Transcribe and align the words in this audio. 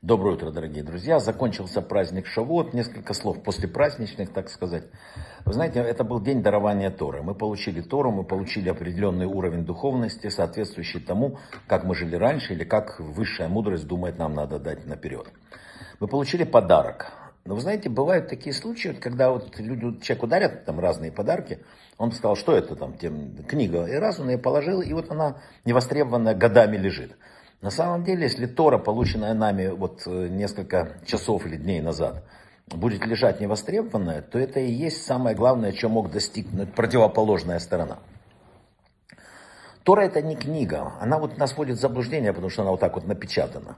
Доброе 0.00 0.36
утро, 0.36 0.52
дорогие 0.52 0.84
друзья. 0.84 1.18
Закончился 1.18 1.82
праздник 1.82 2.28
Шавуот. 2.28 2.72
Несколько 2.72 3.14
слов 3.14 3.42
после 3.42 3.66
праздничных, 3.66 4.32
так 4.32 4.48
сказать. 4.48 4.84
Вы 5.44 5.52
знаете, 5.52 5.80
это 5.80 6.04
был 6.04 6.20
день 6.20 6.40
дарования 6.40 6.90
Торы. 6.90 7.24
Мы 7.24 7.34
получили 7.34 7.80
Тору, 7.80 8.12
мы 8.12 8.22
получили 8.22 8.68
определенный 8.68 9.26
уровень 9.26 9.64
духовности, 9.64 10.28
соответствующий 10.28 11.00
тому, 11.00 11.38
как 11.66 11.82
мы 11.82 11.96
жили 11.96 12.14
раньше 12.14 12.52
или 12.52 12.62
как 12.62 13.00
высшая 13.00 13.48
мудрость 13.48 13.88
думает 13.88 14.18
нам 14.18 14.34
надо 14.34 14.60
дать 14.60 14.86
наперед. 14.86 15.32
Мы 15.98 16.06
получили 16.06 16.44
подарок. 16.44 17.10
Но 17.44 17.56
вы 17.56 17.60
знаете, 17.60 17.88
бывают 17.88 18.28
такие 18.28 18.54
случаи, 18.54 18.90
когда 18.90 19.32
вот 19.32 19.58
люди, 19.58 20.00
человеку 20.00 20.28
дарят 20.28 20.64
там 20.64 20.78
разные 20.78 21.10
подарки, 21.10 21.58
он 21.96 22.12
сказал, 22.12 22.36
что 22.36 22.54
это 22.54 22.76
там, 22.76 22.96
тем, 22.96 23.34
книга, 23.48 23.86
и 23.86 23.94
раз 23.94 24.20
он 24.20 24.30
ее 24.30 24.38
положил, 24.38 24.80
и 24.80 24.92
вот 24.92 25.10
она 25.10 25.38
невостребованная 25.64 26.36
годами 26.36 26.76
лежит. 26.76 27.16
На 27.60 27.70
самом 27.70 28.04
деле, 28.04 28.22
если 28.22 28.46
Тора, 28.46 28.78
полученная 28.78 29.34
нами 29.34 29.68
вот 29.68 30.02
э, 30.06 30.28
несколько 30.28 30.98
часов 31.04 31.44
или 31.44 31.56
дней 31.56 31.80
назад, 31.80 32.24
будет 32.66 33.04
лежать 33.04 33.40
невостребованная, 33.40 34.22
то 34.22 34.38
это 34.38 34.60
и 34.60 34.70
есть 34.70 35.04
самое 35.04 35.34
главное, 35.34 35.72
что 35.72 35.88
мог 35.88 36.10
достигнуть 36.10 36.72
противоположная 36.72 37.58
сторона. 37.58 37.98
Тора 39.82 40.02
это 40.02 40.22
не 40.22 40.36
книга, 40.36 40.92
она 41.00 41.18
вот 41.18 41.36
нас 41.38 41.56
вводит 41.56 41.78
в 41.78 41.80
заблуждение, 41.80 42.32
потому 42.32 42.50
что 42.50 42.62
она 42.62 42.70
вот 42.70 42.80
так 42.80 42.94
вот 42.94 43.06
напечатана. 43.06 43.76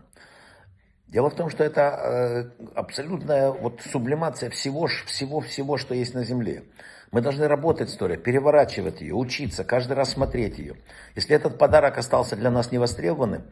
Дело 1.10 1.28
в 1.28 1.34
том, 1.34 1.50
что 1.50 1.64
это 1.64 1.80
э, 1.80 2.68
абсолютная 2.76 3.50
вот 3.50 3.80
сублимация 3.90 4.48
всего, 4.48 4.86
всего, 4.86 5.40
всего, 5.40 5.76
что 5.76 5.92
есть 5.92 6.14
на 6.14 6.24
земле. 6.24 6.62
Мы 7.10 7.20
должны 7.20 7.48
работать 7.48 7.90
с 7.90 7.96
Торой, 7.96 8.16
переворачивать 8.16 9.00
ее, 9.00 9.14
учиться, 9.14 9.64
каждый 9.64 9.94
раз 9.94 10.12
смотреть 10.12 10.58
ее. 10.58 10.76
Если 11.16 11.34
этот 11.34 11.58
подарок 11.58 11.98
остался 11.98 12.36
для 12.36 12.52
нас 12.52 12.70
невостребованным, 12.70 13.42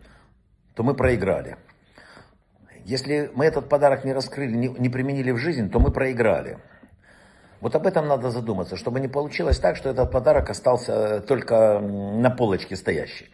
то 0.75 0.85
мы 0.85 0.95
проиграли. 0.95 1.57
Если 2.85 3.29
мы 3.35 3.47
этот 3.47 3.69
подарок 3.69 4.05
не 4.05 4.13
раскрыли, 4.13 4.55
не, 4.55 4.69
не 4.69 4.89
применили 4.89 5.33
в 5.33 5.39
жизнь, 5.39 5.69
то 5.69 5.81
мы 5.81 5.91
проиграли. 5.91 6.59
Вот 7.61 7.75
об 7.75 7.89
этом 7.89 8.07
надо 8.07 8.31
задуматься, 8.31 8.77
чтобы 8.77 9.01
не 9.01 9.09
получилось 9.09 9.59
так, 9.59 9.75
что 9.75 9.91
этот 9.91 10.13
подарок 10.13 10.49
остался 10.49 11.21
только 11.23 11.81
на 11.81 12.31
полочке 12.31 12.77
стоящий. 12.77 13.29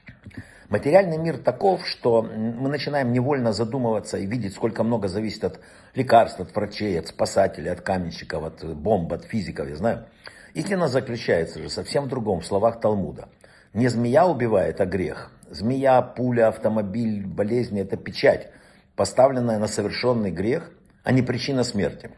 Материальный 0.70 1.18
мир 1.18 1.38
таков, 1.38 1.86
что 1.86 2.22
мы 2.22 2.68
начинаем 2.68 3.12
невольно 3.12 3.52
задумываться 3.52 4.16
и 4.16 4.26
видеть, 4.26 4.54
сколько 4.54 4.82
много 4.82 5.08
зависит 5.08 5.44
от 5.44 5.60
лекарств, 5.94 6.40
от 6.40 6.54
врачей, 6.54 6.98
от 6.98 7.08
спасателей, 7.08 7.70
от 7.70 7.82
каменщиков, 7.82 8.44
от 8.44 8.76
бомб, 8.76 9.12
от 9.12 9.24
физиков, 9.24 9.68
я 9.68 9.76
знаю. 9.76 10.06
Истина 10.54 10.88
заключается 10.88 11.60
же 11.60 11.68
совсем 11.68 12.04
в 12.04 12.08
другом, 12.08 12.40
в 12.40 12.46
словах 12.46 12.80
Талмуда. 12.80 13.28
Не 13.74 13.88
змея 13.88 14.26
убивает, 14.26 14.80
а 14.80 14.86
грех. 14.86 15.32
Змея, 15.50 16.00
пуля, 16.00 16.48
автомобиль, 16.48 17.26
болезни– 17.26 17.80
это 17.82 17.96
печать, 17.96 18.48
поставленная 18.96 19.58
на 19.58 19.66
совершенный 19.66 20.30
грех, 20.30 20.70
а 21.02 21.12
не 21.12 21.22
причина 21.22 21.64
смерти. 21.64 22.10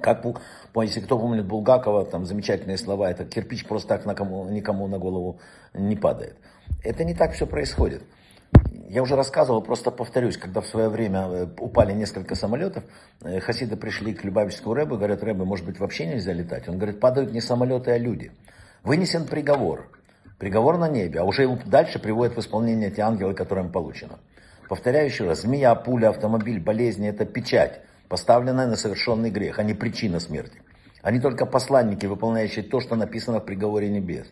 Как, 0.00 0.24
если 0.74 1.00
кто 1.00 1.18
помнит 1.18 1.46
Булгакова, 1.46 2.04
там 2.04 2.26
замечательные 2.26 2.76
слова, 2.76 3.10
это 3.10 3.24
кирпич 3.24 3.66
просто 3.66 3.88
так 3.88 4.04
на 4.04 4.14
кому, 4.14 4.48
никому 4.48 4.88
на 4.88 4.98
голову 4.98 5.38
не 5.74 5.96
падает. 5.96 6.36
Это 6.82 7.04
не 7.04 7.14
так 7.14 7.32
все 7.32 7.46
происходит. 7.46 8.02
Я 8.88 9.02
уже 9.02 9.16
рассказывал, 9.16 9.62
просто 9.62 9.90
повторюсь, 9.90 10.36
когда 10.36 10.60
в 10.60 10.66
свое 10.66 10.88
время 10.88 11.20
э, 11.20 11.46
упали 11.58 11.92
несколько 11.92 12.34
самолетов, 12.34 12.84
э, 13.22 13.40
хасиды 13.40 13.76
пришли 13.76 14.12
к 14.12 14.24
Любавичскому 14.24 14.74
рэбу, 14.74 14.96
говорят, 14.96 15.22
рэбы, 15.22 15.46
может 15.46 15.64
быть, 15.64 15.78
вообще 15.78 16.04
нельзя 16.04 16.32
летать? 16.32 16.68
Он 16.68 16.76
говорит, 16.76 17.00
падают 17.00 17.32
не 17.32 17.40
самолеты, 17.40 17.92
а 17.92 17.98
люди. 17.98 18.32
Вынесен 18.82 19.26
приговор. 19.26 19.88
Приговор 20.38 20.76
на 20.76 20.88
небе, 20.88 21.20
а 21.20 21.24
уже 21.24 21.48
дальше 21.64 22.00
приводят 22.00 22.36
в 22.36 22.40
исполнение 22.40 22.90
те 22.90 23.02
ангелы, 23.02 23.32
которые 23.32 23.66
им 23.66 23.72
получено. 23.72 24.18
Повторяю 24.68 25.06
еще 25.06 25.24
раз, 25.26 25.42
змея, 25.42 25.74
пуля, 25.74 26.08
автомобиль, 26.08 26.60
болезни– 26.60 27.08
это 27.08 27.24
печать, 27.24 27.80
поставленная 28.12 28.66
на 28.66 28.76
совершенный 28.76 29.30
грех, 29.30 29.58
а 29.58 29.62
не 29.62 29.72
причина 29.72 30.20
смерти. 30.20 30.60
Они 31.00 31.18
только 31.18 31.46
посланники, 31.46 32.04
выполняющие 32.04 32.62
то, 32.62 32.78
что 32.78 32.94
написано 32.94 33.40
в 33.40 33.46
приговоре 33.46 33.88
небес. 33.88 34.26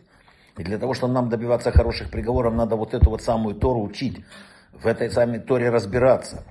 И 0.55 0.63
для 0.63 0.77
того, 0.77 0.93
чтобы 0.93 1.13
нам 1.13 1.29
добиваться 1.29 1.71
хороших 1.71 2.11
приговоров, 2.11 2.53
надо 2.53 2.75
вот 2.75 2.93
эту 2.93 3.09
вот 3.09 3.23
самую 3.23 3.55
Тору 3.55 3.81
учить, 3.81 4.23
в 4.71 4.85
этой 4.85 5.09
самой 5.09 5.39
Торе 5.39 5.71
разбираться. 5.71 6.43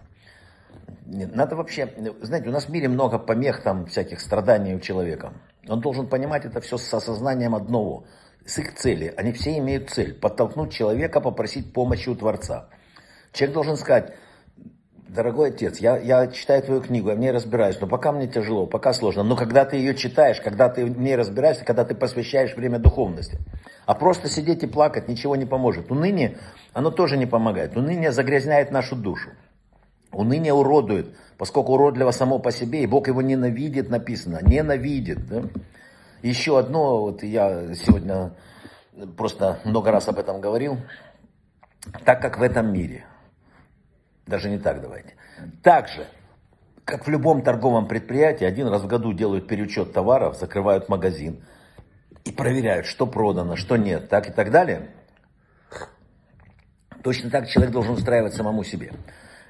Надо 1.06 1.54
вообще, 1.54 1.94
знаете, 2.20 2.48
у 2.48 2.52
нас 2.52 2.64
в 2.64 2.68
мире 2.70 2.88
много 2.88 3.20
помех, 3.20 3.62
там, 3.62 3.86
всяких 3.86 4.20
страданий 4.20 4.74
у 4.74 4.80
человека. 4.80 5.32
Он 5.68 5.80
должен 5.80 6.08
понимать 6.08 6.44
это 6.44 6.60
все 6.60 6.78
с 6.78 6.92
осознанием 6.92 7.54
одного– 7.54 8.06
с 8.44 8.58
их 8.58 8.74
цели. 8.74 9.14
Они 9.16 9.30
все 9.30 9.56
имеют 9.58 9.90
цель– 9.90 10.14
подтолкнуть 10.20 10.72
человека, 10.72 11.20
попросить 11.20 11.72
помощи 11.72 12.08
у 12.08 12.16
Творца. 12.16 12.70
Человек 13.32 13.54
должен 13.54 13.76
сказать, 13.76 14.14
дорогой 15.14 15.48
отец, 15.48 15.78
я, 15.78 15.98
я 15.98 16.26
читаю 16.28 16.62
твою 16.62 16.80
книгу, 16.80 17.08
я 17.08 17.14
в 17.14 17.18
ней 17.18 17.30
разбираюсь, 17.30 17.80
но 17.80 17.86
пока 17.86 18.12
мне 18.12 18.26
тяжело, 18.26 18.66
пока 18.66 18.92
сложно. 18.92 19.22
Но 19.22 19.36
когда 19.36 19.64
ты 19.64 19.76
ее 19.76 19.94
читаешь, 19.94 20.40
когда 20.40 20.68
ты 20.68 20.84
в 20.84 20.98
ней 20.98 21.16
разбираешься, 21.16 21.64
когда 21.64 21.84
ты 21.84 21.94
посвящаешь 21.94 22.54
время 22.54 22.78
духовности. 22.78 23.38
А 23.86 23.94
просто 23.94 24.28
сидеть 24.28 24.62
и 24.62 24.66
плакать 24.66 25.08
ничего 25.08 25.34
не 25.36 25.46
поможет. 25.46 25.90
Уныние, 25.90 26.38
оно 26.72 26.90
тоже 26.90 27.16
не 27.16 27.26
помогает. 27.26 27.76
Уныние 27.76 28.12
загрязняет 28.12 28.70
нашу 28.70 28.94
душу. 28.94 29.30
Уныние 30.12 30.52
уродует, 30.52 31.14
поскольку 31.38 31.72
уродливо 31.72 32.10
само 32.10 32.38
по 32.38 32.52
себе, 32.52 32.82
и 32.82 32.86
Бог 32.86 33.08
его 33.08 33.22
ненавидит, 33.22 33.90
написано, 33.90 34.40
ненавидит. 34.42 35.26
Да? 35.26 35.42
Еще 36.22 36.58
одно, 36.58 37.00
вот 37.00 37.22
я 37.22 37.74
сегодня 37.74 38.32
просто 39.16 39.58
много 39.64 39.90
раз 39.90 40.08
об 40.08 40.18
этом 40.18 40.40
говорил, 40.40 40.78
так 42.04 42.20
как 42.20 42.38
в 42.38 42.42
этом 42.42 42.72
мире, 42.72 43.04
даже 44.30 44.48
не 44.48 44.58
так 44.58 44.80
давайте, 44.80 45.14
так 45.62 45.88
же, 45.88 46.06
как 46.84 47.06
в 47.06 47.10
любом 47.10 47.42
торговом 47.42 47.86
предприятии, 47.86 48.44
один 48.44 48.68
раз 48.68 48.82
в 48.82 48.86
году 48.86 49.12
делают 49.12 49.46
переучет 49.46 49.92
товаров, 49.92 50.38
закрывают 50.38 50.88
магазин 50.88 51.44
и 52.24 52.32
проверяют, 52.32 52.86
что 52.86 53.06
продано, 53.06 53.56
что 53.56 53.76
нет, 53.76 54.08
так 54.08 54.28
и 54.28 54.32
так 54.32 54.50
далее. 54.50 54.88
Точно 57.02 57.30
так 57.30 57.48
человек 57.48 57.72
должен 57.72 57.92
устраивать 57.92 58.34
самому 58.34 58.64
себе. 58.64 58.92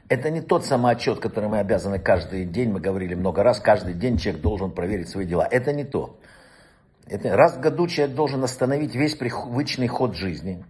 Это 0.08 0.30
не 0.30 0.41
тот 0.41 0.64
самоотчет, 0.64 1.20
который 1.20 1.48
мы 1.48 1.60
обязаны 1.60 1.98
каждый 1.98 2.44
день, 2.44 2.70
мы 2.70 2.80
говорили 2.80 3.14
много 3.14 3.42
раз, 3.42 3.60
каждый 3.60 3.94
день 3.94 4.18
человек 4.18 4.42
должен 4.42 4.72
проверить 4.72 5.08
свои 5.08 5.24
дела. 5.24 5.47
Это 5.48 5.72
не 5.72 5.84
то. 5.84 6.18
Это 7.06 7.36
раз 7.36 7.56
в 7.56 7.60
году 7.60 7.86
человек 7.88 8.14
должен 8.14 8.42
остановить 8.44 8.94
весь 8.94 9.16
привычный 9.16 9.88
ход 9.88 10.14
жизни, 10.14 10.64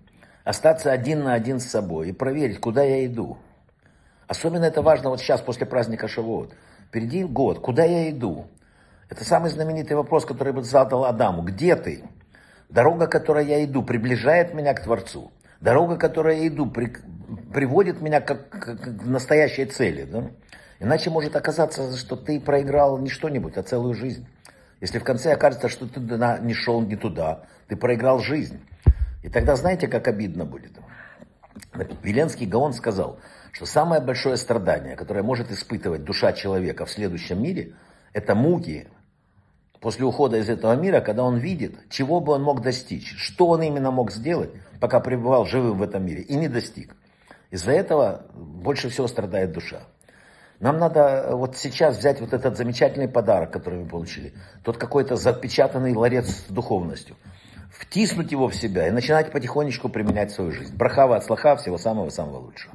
остаться 0.45 0.93
один 0.93 1.25
на 1.25 1.35
один 1.35 1.59
с 1.59 1.67
собой 1.67 2.11
и 2.11 2.13
проверить, 2.13 2.61
куда 2.61 2.83
я 2.83 3.05
иду. 3.07 3.39
Особенно 4.31 4.67
это 4.67 4.81
важно 4.81 5.11
вот 5.11 5.19
сейчас, 5.19 5.41
после 5.41 5.67
праздника 5.67 6.07
Шавуот. 6.07 6.55
Впереди 6.87 7.25
год, 7.25 7.59
куда 7.59 7.83
я 7.83 8.09
иду? 8.11 8.47
Это 9.09 9.25
самый 9.25 9.51
знаменитый 9.51 9.97
вопрос, 9.97 10.25
который 10.25 10.53
бы 10.53 10.63
задал 10.63 11.05
Адаму. 11.05 11.43
Где 11.43 11.75
ты? 11.75 12.05
Дорога, 12.69 13.09
которой 13.09 13.45
я 13.45 13.65
иду, 13.65 13.83
приближает 13.83 14.55
меня 14.55 14.73
к 14.73 14.85
Творцу. 14.85 15.33
Дорога, 15.61 15.97
которой 15.97 16.39
я 16.39 16.47
иду, 16.47 16.67
при, 16.67 16.93
приводит 17.53 18.01
меня 18.01 18.21
к, 18.21 18.33
к, 18.37 18.77
к 18.77 19.05
настоящей 19.05 19.65
цели. 19.65 20.05
Да? 20.05 20.31
Иначе 20.79 21.11
может 21.11 21.35
оказаться, 21.35 21.97
что 21.97 22.15
ты 22.15 22.39
проиграл 22.39 22.99
не 22.99 23.09
что-нибудь, 23.09 23.57
а 23.57 23.65
целую 23.65 23.95
жизнь. 23.95 24.29
Если 24.81 25.01
в 25.01 25.05
конце 25.05 25.33
окажется, 25.33 25.69
что 25.69 25.89
ты 25.89 25.99
не 25.99 26.55
шел 26.55 26.81
не 26.83 26.95
туда, 26.95 27.47
ты 27.67 27.75
проиграл 27.75 28.21
жизнь. 28.21 28.61
И 29.25 29.29
тогда 29.29 29.57
знаете, 29.57 29.89
как 29.89 30.07
обидно 30.07 30.45
будет? 30.45 30.79
Веленский 32.03 32.47
Гаон 32.47 32.73
сказал, 32.73 33.19
что 33.53 33.67
самое 33.67 34.01
большое 34.01 34.37
страдание, 34.37 34.97
которое 34.97 35.23
может 35.23 35.51
испытывать 35.51 36.05
душа 36.05 36.33
человека 36.33 36.87
в 36.87 36.91
следующем 36.91 37.43
мире, 37.43 37.75
это 38.13 38.35
муки 38.35 38.89
после 39.81 40.05
ухода 40.05 40.37
из 40.37 40.49
этого 40.49 40.75
мира, 40.77 41.01
когда 41.01 41.25
он 41.25 41.39
видит, 41.39 41.75
чего 41.89 42.21
бы 42.21 42.33
он 42.33 42.43
мог 42.43 42.63
достичь, 42.63 43.15
что 43.17 43.49
он 43.49 43.63
именно 43.63 43.91
мог 43.91 44.13
сделать, 44.13 44.51
пока 44.81 45.01
пребывал 45.01 45.47
живым 45.47 45.79
в 45.79 45.83
этом 45.83 46.05
мире, 46.05 46.23
и 46.23 46.37
не 46.37 46.49
достиг. 46.49 46.95
Из-за 47.51 47.73
этого 47.73 48.27
больше 48.35 48.89
всего 48.91 49.09
страдает 49.09 49.53
душа. 49.53 49.81
Нам 50.61 50.79
надо 50.79 51.01
э, 51.01 51.35
вот 51.35 51.57
сейчас 51.57 51.97
взять 51.97 52.21
вот 52.21 52.35
этот 52.35 52.57
замечательный 52.57 53.09
подарок, 53.09 53.51
который 53.51 53.81
мы 53.81 53.89
получили, 53.89 54.35
тот 54.63 54.77
какой-то 54.77 55.17
запечатанный 55.17 55.95
ларец 55.95 56.29
с 56.29 56.53
духовностью, 56.53 57.17
втиснуть 57.71 58.33
его 58.33 58.49
в 58.49 58.55
себя 58.55 58.89
и 58.89 58.91
начинать 58.91 59.33
потихонечку 59.33 59.89
применять 59.89 60.33
в 60.33 60.35
свою 60.35 60.53
жизнь. 60.53 60.77
Брахава 60.77 61.17
от 61.17 61.25
слаха, 61.25 61.57
всего 61.57 61.79
самого-самого 61.79 62.39
лучшего. 62.39 62.75